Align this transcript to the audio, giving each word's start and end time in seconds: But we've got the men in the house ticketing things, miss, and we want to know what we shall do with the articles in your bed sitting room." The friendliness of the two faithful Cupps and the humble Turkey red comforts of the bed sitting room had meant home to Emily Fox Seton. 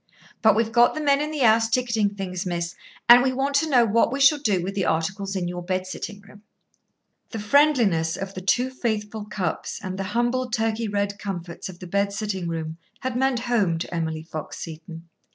But 0.41 0.55
we've 0.55 0.71
got 0.71 0.95
the 0.95 0.99
men 0.99 1.21
in 1.21 1.29
the 1.29 1.45
house 1.45 1.69
ticketing 1.69 2.15
things, 2.15 2.43
miss, 2.43 2.73
and 3.07 3.21
we 3.21 3.31
want 3.31 3.53
to 3.57 3.69
know 3.69 3.85
what 3.85 4.11
we 4.11 4.19
shall 4.19 4.39
do 4.39 4.63
with 4.63 4.73
the 4.73 4.83
articles 4.87 5.35
in 5.35 5.47
your 5.47 5.61
bed 5.61 5.85
sitting 5.85 6.21
room." 6.21 6.41
The 7.29 7.37
friendliness 7.37 8.17
of 8.17 8.33
the 8.33 8.41
two 8.41 8.71
faithful 8.71 9.25
Cupps 9.25 9.79
and 9.83 9.99
the 9.99 10.05
humble 10.17 10.49
Turkey 10.49 10.87
red 10.87 11.19
comforts 11.19 11.69
of 11.69 11.77
the 11.77 11.85
bed 11.85 12.13
sitting 12.13 12.47
room 12.47 12.79
had 13.01 13.15
meant 13.15 13.41
home 13.41 13.77
to 13.77 13.93
Emily 13.93 14.23
Fox 14.23 14.57
Seton. 14.57 15.03